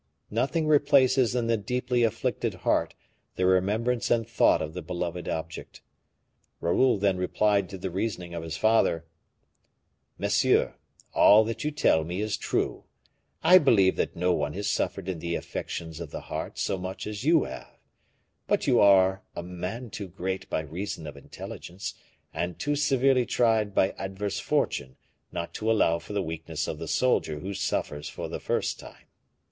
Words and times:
Nothing 0.31 0.65
replaces 0.65 1.35
in 1.35 1.45
the 1.45 1.57
deeply 1.57 2.01
afflicted 2.01 2.55
heart 2.65 2.95
the 3.35 3.45
remembrance 3.45 4.09
and 4.09 4.27
thought 4.27 4.59
of 4.59 4.73
the 4.73 4.81
beloved 4.81 5.29
object. 5.29 5.83
Raoul 6.59 6.97
then 6.97 7.17
replied 7.17 7.69
to 7.69 7.77
the 7.77 7.91
reasoning 7.91 8.33
of 8.33 8.41
his 8.41 8.57
father: 8.57 9.05
"Monsieur, 10.17 10.73
all 11.13 11.43
that 11.43 11.63
you 11.63 11.69
tell 11.69 12.03
me 12.03 12.19
is 12.19 12.35
true; 12.35 12.85
I 13.43 13.59
believe 13.59 13.95
that 13.97 14.15
no 14.15 14.33
one 14.33 14.53
has 14.53 14.67
suffered 14.67 15.07
in 15.07 15.19
the 15.19 15.35
affections 15.35 15.99
of 15.99 16.09
the 16.09 16.21
heart 16.21 16.57
so 16.57 16.79
much 16.79 17.05
as 17.05 17.23
you 17.23 17.43
have; 17.43 17.77
but 18.47 18.65
you 18.65 18.79
are 18.79 19.21
a 19.35 19.43
man 19.43 19.91
too 19.91 20.07
great 20.07 20.49
by 20.49 20.61
reason 20.61 21.05
of 21.05 21.15
intelligence, 21.15 21.93
and 22.33 22.57
too 22.57 22.75
severely 22.75 23.27
tried 23.27 23.75
by 23.75 23.91
adverse 23.99 24.39
fortune 24.39 24.95
not 25.31 25.53
to 25.53 25.69
allow 25.69 25.99
for 25.99 26.13
the 26.13 26.23
weakness 26.23 26.67
of 26.67 26.79
the 26.79 26.87
soldier 26.87 27.37
who 27.41 27.53
suffers 27.53 28.09
for 28.09 28.27
the 28.27 28.39
first 28.39 28.79
time. 28.79 29.05